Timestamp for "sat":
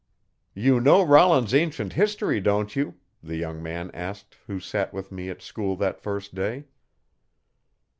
4.59-4.91